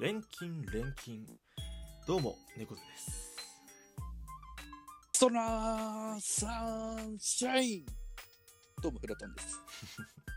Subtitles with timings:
[0.00, 1.26] 錬金錬金
[2.06, 3.36] どうも猫背です
[5.12, 7.86] ソラーサンシャイン
[8.82, 9.58] どうもフラタンです。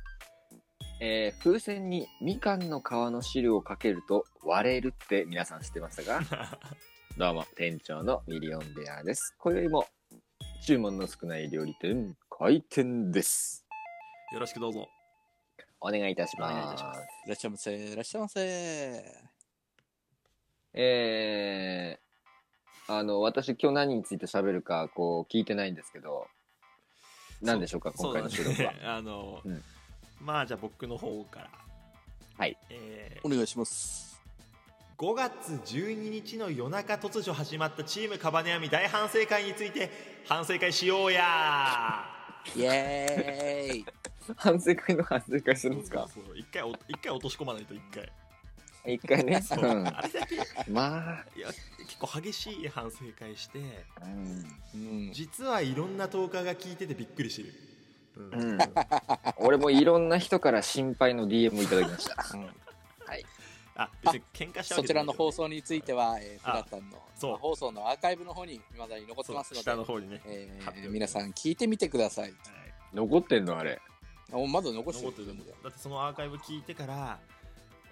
[1.01, 6.57] えー風船にみかんの皮の汁をかけると割れるって皆さん知ってましたか？
[7.17, 9.35] どうも、店長のミリオンベアです。
[9.39, 9.85] 今宵も
[10.65, 13.65] 注文の少ない料理店、開店です。
[14.31, 14.87] よろしくどうぞ
[15.81, 16.89] お願いいたしお願いいたしま。
[16.89, 19.38] ますすいらっしゃいませ、いらっしゃいませ。
[20.73, 26.27] えー、あの、私今日何について喋るか、こう、聞いてないんですけど、
[27.41, 28.73] 何でしょうか、今回の収録は？
[28.73, 28.79] ね。
[28.85, 29.63] あの、うん。
[30.21, 31.49] まあじゃあ僕の方から。
[32.37, 32.57] はい。
[32.69, 34.19] えお願いします。
[34.97, 39.89] ー5月12日の夜中突如始まったチームカバネアミ大反省会について
[40.27, 42.03] 反省会しようや。
[42.55, 43.85] イエーイ。
[44.35, 46.05] 反省会の反省会するんですか？
[46.13, 46.37] そうそう。
[46.37, 48.11] 一回お一回落とし込まないと一回
[48.85, 49.41] 一回ね。
[49.43, 49.87] そううん。
[49.87, 50.37] あれだけ
[50.71, 53.59] まあ、いや結構激しい反省会して
[54.01, 54.59] うん。
[54.73, 54.77] う
[55.09, 55.13] ん。
[55.13, 57.53] 実はいろんな10日が聞いててびっくりしてる、
[58.17, 58.57] うんうん、
[59.37, 62.15] 俺もいろんな人から心配の DM をいただきました。
[63.05, 63.25] はい。
[63.75, 72.25] あ別に喧嘩したわそちらのけじゃないけど放送については、えー、フあラタンのそう放送のアーカイブの方に未だに残ってますそう下のので、方にね、え貼っておくー皆さん聞いてみてください。
[72.25, 72.33] はい
[72.93, 73.79] 残ってんのあれ。
[74.31, 77.19] おまだ残して残ってだってそのアーカイブ聞いてから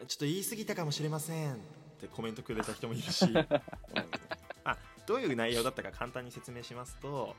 [0.08, 1.58] ちょっと言い過ぎたかもしれませんっ
[2.00, 3.26] てコメントくれた人もいるし
[4.64, 7.36] あどういう内容だったか簡単に説明しますと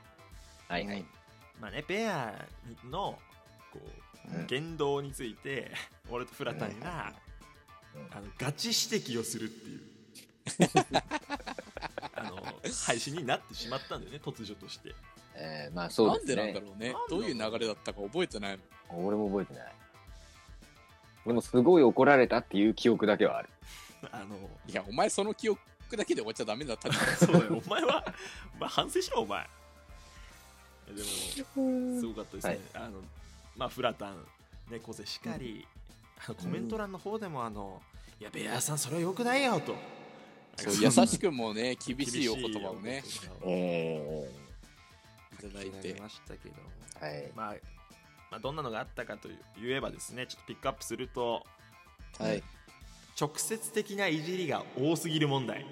[0.67, 1.05] はいはい。
[1.59, 2.47] まあねベア
[2.85, 3.19] の
[3.71, 5.71] こう、うん言動について
[6.07, 7.13] 俺とフラタンが、
[7.95, 9.81] うんあのガチ指摘をするっていう
[12.13, 14.93] あの配信になってしまったんだよね突如として
[15.33, 16.35] えー、まあそうですね。
[16.35, 16.93] なんでなんだろうね。
[17.09, 19.07] どういう流れだったか覚えてないもん。
[19.07, 19.73] 俺も覚えてない。
[21.25, 23.49] でもすごい怒られたっていう記憶だけはある。
[24.11, 25.59] あのいや、お前その記憶
[25.91, 26.89] だけで終わっちゃダメだった。
[26.89, 27.61] ん そうだよ。
[27.65, 28.03] お前は、
[28.55, 29.41] お前反省しろお前。
[29.41, 29.45] い
[30.91, 31.07] やでも
[31.99, 32.83] すごかったですね、はい。
[32.85, 33.01] あの
[33.55, 34.27] まあフラタン
[34.69, 35.67] 猫背しかり、
[36.25, 37.81] あのコメント欄の方でもあの、
[38.19, 39.75] いやベアさんそれはよくないよと。
[40.57, 43.11] そう優しくもね、厳しいお言葉をね、い
[45.41, 45.95] ただいて。
[46.01, 47.31] ましたけどー、はい。
[47.35, 47.55] まあ
[48.31, 49.29] まあ、どんなのがあったかと
[49.61, 51.45] 言えばですねちょっとピックアップすると
[52.17, 52.43] はい。
[53.19, 55.65] 直接的ないじりが多すぎる問題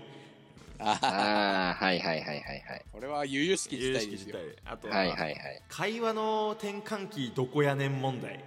[0.80, 2.86] ああ、はいはいはいはいはい。
[2.92, 4.36] これは悠々しき事態ですよ。
[4.36, 5.64] 体あとは、はいはいはい。
[5.70, 8.44] 会話の転換期どこやねん問題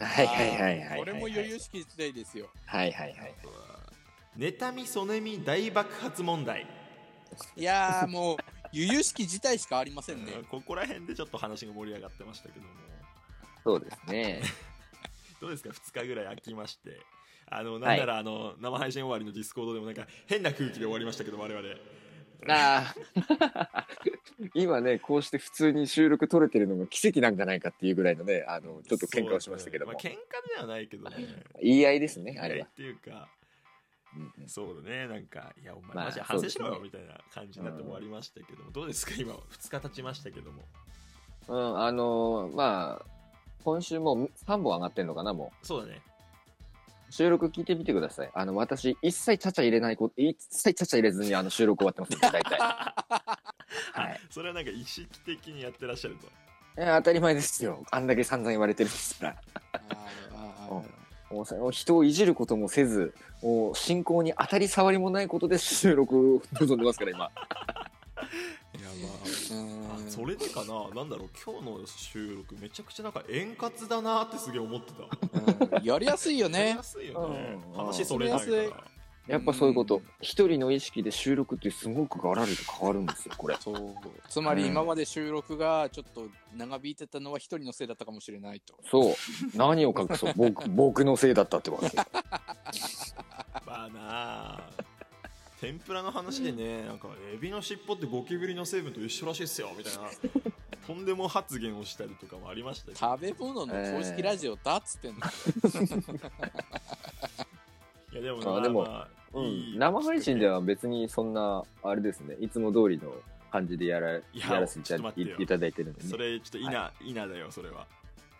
[0.00, 0.98] はいはいはいはい。
[0.98, 2.46] これも由々しき事態ですよ。
[2.66, 3.34] はいはいはい。
[3.38, 3.54] あとは
[4.36, 6.66] 妬みそねみ大爆発問題、
[7.54, 8.36] いやーもう、
[8.72, 10.32] 由々しき事態しかありませんね。
[10.50, 12.72] ここら辺でちょっと話が盛り上がってましたけども
[13.64, 14.42] そうですね。
[15.40, 17.00] どうですか？2日ぐらい空きまして。
[17.54, 21.68] あのなんならあの、生配信終わりの Discord でもなんか変な空気で終わりましたけど我々。
[22.48, 22.94] あ
[23.74, 23.86] あ。
[24.54, 29.92] 今ね、こうして普通に収録取れてるのが奇跡なんじゃないかっていうぐらいのね、あの、ちょっと喧嘩をしましたけども。
[29.92, 29.98] ね。
[30.02, 31.16] まあ、喧嘩ではないけどね。
[31.62, 32.66] 言い合いですね、あれは。
[32.66, 32.70] っ。
[32.70, 33.28] ていうか
[34.14, 35.06] うんうんそうだね。
[35.08, 39.12] なんかいやお前まあマジで反省しろよ、そうみたいな感じになって終わりましたけども、どうですか？
[39.16, 40.62] 今2日経ちましたけども。
[41.48, 43.11] うん、あのーまあ、
[43.64, 46.00] 今週もう3本上がってんのかな、もそうだね
[47.10, 47.12] う。
[47.12, 48.30] 収録聞いてみてください。
[48.32, 52.58] あの、私、一切ちゃちゃ入れないこと、一切ちゃちゃ入れずに、あの、収録終わってます 大体。
[52.58, 54.20] はい。
[54.30, 56.26] それはなんか意識的にやってらっしゃると
[56.76, 57.84] え当たり前ですよ。
[57.90, 59.36] あんだけ散々言われてるんですから。
[59.72, 67.30] あーあーあーもうそれを人をいじることもせず、もう進行に当たり障りもないことで収録を望んでますから、今。
[68.78, 69.81] いやうまあーん
[70.12, 70.88] それでかな？
[70.94, 71.28] なんだろう？
[71.44, 76.82] 今日の収録めちゃくちゃなんか円滑だなってすげえ思ってたうんやりやすいよねやりや。
[76.82, 78.84] すいよねうん話それないかやりやら
[79.28, 80.02] やっぱそういうことうん。
[80.20, 83.56] 一人の意識で収録ってすごくガラリと変わるんですよ、これ。
[83.60, 83.76] そう。
[84.28, 88.74] つまり今まで収録がちょっと長引いてたのは一人のせいだったかもしれないと。
[88.90, 89.14] そう。
[89.54, 90.32] 何を隠そう？
[90.36, 91.88] 僕、僕のせいだったってわけ。
[93.64, 94.70] まあなあ
[95.62, 100.00] 天ぷらの話でねなんかエビの尻尾ってゴキブリの成分と一緒らしいっすよみたいな
[100.84, 102.98] とんでも発言をしたりとかもありましたけど。
[102.98, 105.20] 食べ物の公式ラジオだっつってんの。
[108.12, 109.44] いやでもまああでもまあうん。
[109.44, 113.14] いい生配信では別にそんな、あれですね、いつも通りの
[113.52, 114.94] 感じでやらややらせて
[115.40, 116.30] いただいてるんでそね。
[116.32, 117.86] れちょっといな、い、いなだよそれは。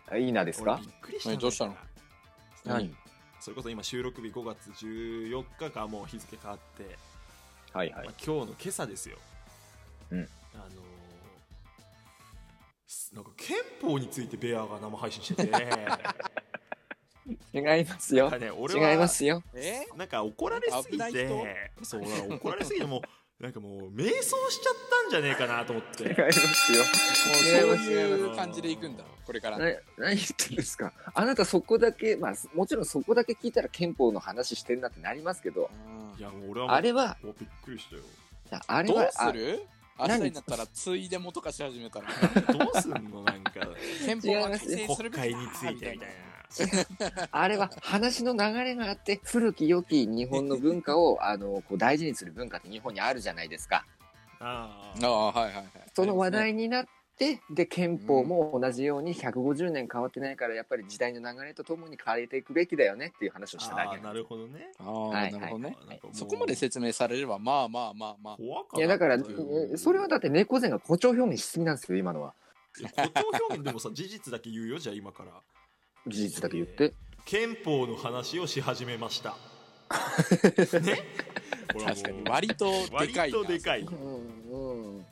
[0.09, 0.73] あいいなですか？
[0.73, 1.77] 俺びっくりしたどうしたの？
[2.65, 2.93] 何
[3.39, 6.97] それこそ今収録日5月14日かもう日付変わって、
[7.73, 8.05] はいはい。
[8.05, 8.13] まあ、。
[8.23, 9.17] 今日の今朝ですよ、
[10.11, 10.29] うん。
[10.53, 10.69] あのー
[12.85, 15.51] すなんか憲法についてベアが生配信してて。
[17.53, 18.29] 違いますよ。
[18.31, 19.41] ね俺は違いますよ。
[19.53, 19.85] え？
[19.95, 21.27] なんか怒られすぎて。
[21.81, 22.03] そう
[22.33, 22.99] 怒られすぎても
[23.39, 24.25] うなんかもう迷走し
[24.61, 26.03] ちゃったんじゃねえかなと思って。
[26.03, 26.83] 違いますよ。
[26.83, 29.57] もうそう違いう感じでいくんだこれから。
[29.57, 29.65] な
[29.97, 30.91] 何言ってるんですか？
[31.13, 38.01] あなたそこだけ、まあ、もちろんそこだけ聞いたら憲法の話してんなってなりますけど、うんいやもう俺はもうあれは、おびっくりしたよ。
[38.51, 39.61] どうあれは、する？
[39.99, 42.07] 明何日になったらついでもとかし始めたら。
[42.53, 43.23] どうすんの？
[43.23, 43.51] なんか。
[44.05, 46.05] 憲法は改正す国るべきだ会についてみたいな
[47.31, 53.85] あれは話の流れがあって、古き良き日本の文化を、 あの、こう大事にする文化って日本にあるじゃないですか。
[54.39, 55.67] あああはいはいはい。
[55.95, 56.85] その話題になっ
[57.17, 64.71] て、で、憲法も同じように150年変わってないから、やっぱり時代の流れとともに変えていくべきだよねっていう話をしただけなるほどね。
[64.79, 65.77] ああ、はいなるほどね、
[66.11, 68.37] そこまで説明されればまあまあまあまあ。
[68.37, 69.17] 怖かいや、だから、
[69.75, 72.33] それはだって猫背が誇張表現しすぎなんですよ、今のは。
[72.81, 75.31] 誇張表現でもさ事実だけ言うよじゃあ今から。
[76.07, 76.93] 事実だけ言って。
[77.25, 79.37] 憲法の話をし始めました。
[80.81, 80.99] ね。
[81.85, 82.23] 確かに。
[82.29, 83.21] 割とでかいな。
[83.21, 83.81] 割とでかい。
[83.81, 85.02] うんうん。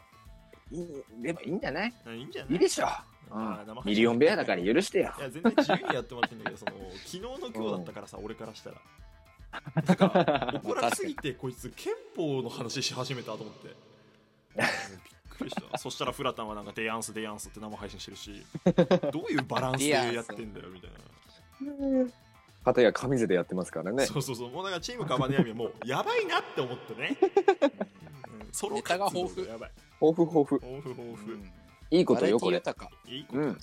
[0.71, 0.87] いい
[1.23, 1.93] でもいいんじゃない？
[2.17, 2.53] いいんじゃない？
[2.53, 2.85] いいでしょ。
[2.87, 5.13] あー生配信ミリオンベアだから許してよ。
[5.17, 5.21] い。
[5.21, 6.71] や全然自由にやってもらってんだけどその
[7.05, 8.77] 昨日の今日だったからさ俺からしたら。
[9.85, 13.67] なんか怒られすぎてこいつ憲法の話し始めたと思って。
[13.67, 13.73] び
[14.63, 14.67] っ
[15.37, 15.75] くりした。
[15.77, 18.45] そしたらフラタンはなんかデヤンスデヤンスって生配信してるし
[19.11, 20.97] どういうバランスでやってんだよみたいな。
[22.63, 24.05] かたや上手でやってますからね。
[24.05, 24.51] そうそうそう。
[24.51, 29.71] もうだからチームカバネヤミはもうやばいなって思ってね、うん、ソロネタが豊富やばい
[30.01, 30.73] 豊富豊富。
[30.73, 31.51] 豊富豊富、うん。
[31.91, 32.57] いいことよ、これ。
[32.57, 33.57] いいこと、うん。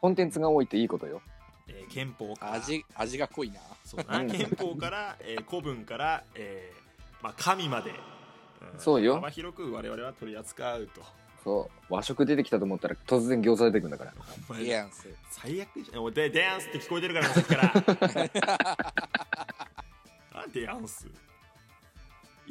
[0.00, 1.20] コンテンツが多いっていいことよ。
[1.68, 2.52] えー憲法から。
[2.54, 3.60] 味味が濃いな。
[3.84, 4.30] そうだな。
[4.30, 7.94] 憲法から、えー古文から、えーまあ、神まで、ん。
[8.78, 9.14] そうよ。
[9.16, 11.02] 幅広く我々は取り扱うと。
[11.42, 11.94] そう。
[11.94, 14.14] 和食出てきたと思ったら突然餃子出てくるんだから。
[14.48, 16.02] お前いやんす最悪じゃん。
[16.02, 18.84] おいデデアンスって聞こえてるからなさっきから。
[20.42, 21.06] あデアンス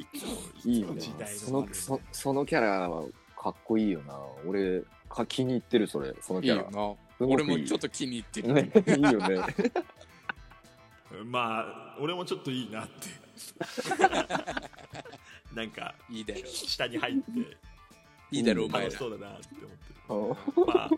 [0.00, 0.32] いつも
[0.64, 1.00] いよね。
[1.00, 1.28] 時代。
[1.28, 3.04] そのの、そそのキャラは
[3.36, 4.18] かっこいいよな。
[4.46, 6.14] 俺、か気に入ってる、それ。
[6.20, 6.62] そのキャラ。
[6.62, 7.26] いいよな。
[7.26, 9.38] 俺もちょっと気に入ってる、ね、いいよね。
[11.26, 13.08] まあ俺もちょっといいなって。
[15.54, 17.22] なんかいいだろ下に入って。
[18.30, 18.86] いいだろお前ら。
[18.86, 19.48] 楽しそうだなって
[20.08, 20.66] 思ってる。
[20.66, 20.94] まあち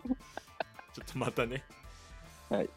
[1.01, 1.65] ょっとまたね。
[2.51, 2.71] はい。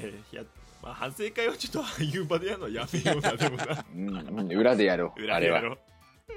[0.00, 0.44] えーいや
[0.82, 5.22] まあ反省会はちょっとああいう場でやるのはやめようなでもなうんうん、裏でやろう。
[5.30, 5.60] あれは。
[5.60, 5.78] 裏でやろう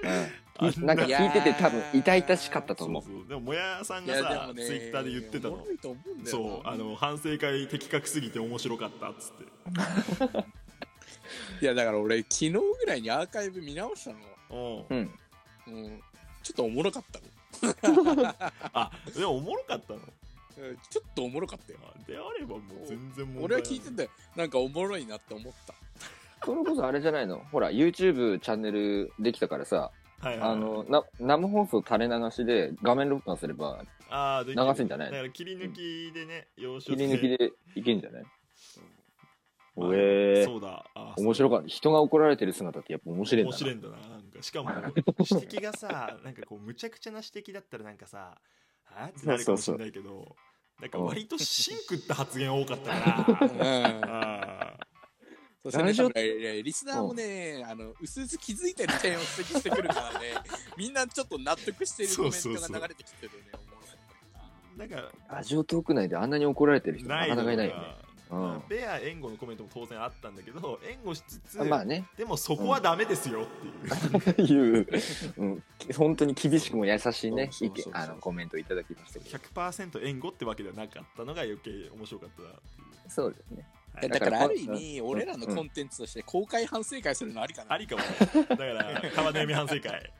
[0.03, 0.85] うん。
[0.85, 3.01] なんか聞いてて多分痛々しかったと思う。
[3.03, 9.43] そうそうでももやさんいがさやでもねツイッターで言ってたのおもろいと思うんだよなそうあの反省会的確すぎて面白かったっつって
[11.63, 14.11] いやだから俺昨日ぐらいにアーカイブ見直した
[14.53, 15.09] のうんうん。
[15.67, 16.01] うん
[16.41, 17.19] ちょっとおもろかった
[17.89, 18.35] の
[18.73, 20.13] あでもおもろかったのうん
[20.89, 21.79] ちょっとおもろかったよ。
[21.83, 25.73] あであればもう全然問題俺は聞いててなんかおもろいなって思った。
[26.45, 27.39] それこそあれじゃないの？
[27.51, 30.51] ほら、YouTube チャンネルできたからさ、はいはい。
[30.51, 35.11] あの、な生放送垂れ流しで画面録画すれば、あーで流すんじゃない？
[35.11, 38.23] だから切り抜きでね要所切り抜きでいけんじゃない？
[38.23, 38.29] ま
[39.85, 40.45] あおえー。
[40.45, 40.85] そうだ。
[40.95, 41.67] あ面白かった。
[41.67, 43.47] 人が怒られてる姿ってやっぱ面白いん。
[43.47, 44.41] 面白いんだななんか。
[44.41, 44.85] しかも指
[45.47, 48.37] 摘がさなんかこうむちゃくちゃな指摘だったらなんかさ
[48.91, 50.35] あってなるかもしれないけど
[50.79, 54.01] なんか割と芯食った発言多かったからうん。
[54.05, 54.73] あ
[55.61, 60.35] そしてねリスナーもね、あの、うすうす気づいてる点を指摘してくるからね、
[60.77, 68.08] みんなちょっと納得してるコメントが流れてきてるね、おもろいーなんかラジオトーク内であんなに怒られてる人なかなかいないのよね。
[68.29, 68.63] がうん。
[68.69, 73.47] ベア援護のコメントも当然あったんだけど援護しつつ、まあね、でもそこはダメですよ
[74.23, 74.87] っていう、 いう、
[75.37, 75.63] うん、
[75.95, 77.49] 本当に厳しくも優しいね、
[78.19, 79.37] コメントいただきましたけど。
[79.61, 82.53] 100%援護ってわけではなかったのが余計面白かったなっ
[83.09, 83.33] そう。
[83.33, 83.67] ですね。
[83.93, 84.09] はい。
[84.09, 84.73] だからある意うん。
[84.75, 87.73] 味、俺らのコンテンツとして公開反省会するのありかな。
[87.73, 88.07] ありかもね
[88.47, 90.13] だから川悩み反省会。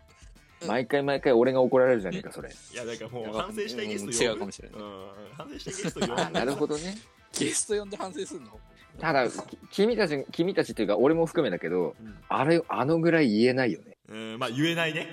[0.68, 2.50] 毎回毎回俺が怒られるじゃねえか、それ。
[2.50, 4.14] いやだからもいうや反省したいゲストうん。
[4.14, 4.80] 呼ぶ違うかもしれない。
[4.80, 6.22] うん、反省したいゲスト呼ぶ。
[6.22, 6.98] あなるほどね。
[7.38, 8.60] ゲスト呼んで反省するの？
[9.00, 12.18] ただ、き君たち、君たちっていうか、俺も含めだけど、うん。
[12.28, 13.98] あれ、あのぐらい言えないよね。
[14.10, 15.08] うんまあ言えないね。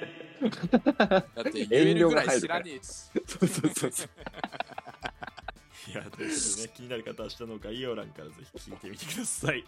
[1.34, 2.80] だって 言えるぐらい知らねえし。
[3.26, 4.08] そうそうそうそう。
[5.92, 6.72] いやということでね。
[6.74, 9.64] 気になる方は下の概要欄からぜひ聞いてみてください。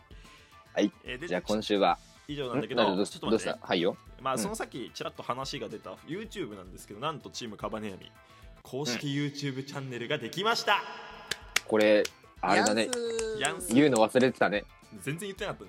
[0.75, 3.67] はい、えーでじゃあ今週は、以上なんだけどどうしどうしちょっと待って、ね、た？
[3.67, 3.97] はいよ。
[4.21, 4.41] まあうん。
[4.41, 8.11] そのさっきちらっと話が出た YouTube なんですけどなんとチームカバネヤミ
[8.63, 10.83] 公式 YouTube チャンネルができました、
[11.67, 12.03] これ、
[12.41, 12.89] あれだね。
[13.39, 14.65] ヤンス言うの忘れてたね。
[15.03, 15.67] 全然言ってなかっ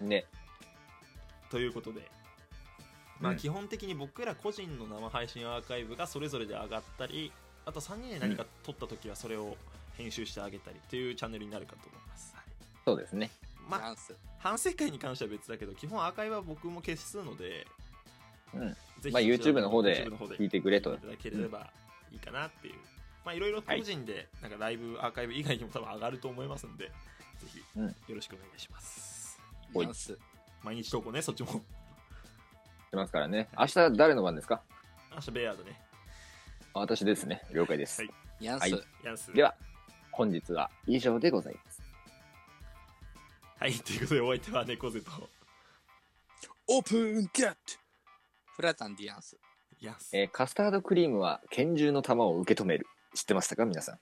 [0.00, 0.24] たねね。
[1.50, 2.02] ということで
[3.20, 7.32] まあうん基本的に僕ら個人の生配信アーカイブがそれぞれで上がったり
[7.64, 9.56] あと3人で何か撮った時はそれを
[9.96, 12.48] 編集してあげたりというチャンネルになるかと思います、はい
[12.88, 13.30] そうですね。
[13.68, 13.94] まあ。
[14.38, 17.66] 反省会に関しては別だけど基本アーカイブは僕も消すので、
[18.54, 21.70] うんぜひまあ YouTube の方で YouTube の方で聞いてくれといただければ
[22.10, 22.74] いいかなっていう、
[23.28, 26.92] まあいろいろ個人でなんかライブアーカイブ以外にも多分上がると思いますんでぜ
[27.52, 29.38] ひうんよろしくお願いします、
[29.74, 30.18] ほいニャンス。
[30.64, 31.60] 毎日投稿ねそっちもし
[32.92, 33.50] ますからね。
[33.58, 34.62] 明日誰の番ですか？
[35.12, 35.78] 明日ベアードね
[36.72, 37.42] あ私ですね。
[37.52, 38.00] 了解です。
[38.00, 38.62] はいニャンス。
[38.62, 39.54] はいヤンスでは、
[40.10, 41.82] 本日は以上でございます。
[43.58, 45.10] はいということでお相手は猫背と
[46.68, 47.56] オープンゲット
[48.56, 49.36] フラタンディアンス。
[49.82, 52.86] ヤンスえーカスタードクリームは拳銃の弾を受け止める。
[53.18, 53.66] 知ってましたか？
[53.66, 53.98] 皆さん。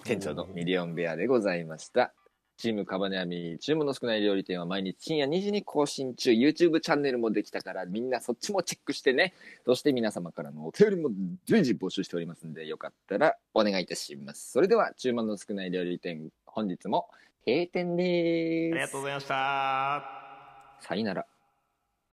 [0.00, 2.14] 店長のミリオンベアでございました。
[2.56, 6.30] チームカバネアミ、注文の少ない料理店は毎日深夜2時に更新中。
[6.30, 9.34] YouTube チャンネルもできたから、みんなそっちもチェックしてね。
[9.66, 11.10] そして皆様からのお便りも
[11.44, 14.52] 随時募集しておりますんで、よかったらお願いいたします。
[14.52, 17.10] それでは、注文の少ない料理店、本日も
[17.46, 18.72] 閉店です。
[18.72, 20.02] ありがとうございました
[20.80, 21.26] さよなら。